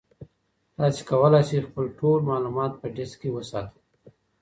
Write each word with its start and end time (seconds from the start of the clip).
تاسي 0.75 1.01
کولای 1.09 1.41
شئ 1.47 1.59
خپل 1.67 1.85
ټول 1.99 2.19
معلومات 2.29 2.71
په 2.79 2.85
ډیسک 2.95 3.15
کې 3.21 3.29
وساتئ. 3.35 3.79